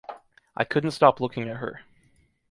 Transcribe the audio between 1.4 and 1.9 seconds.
at her.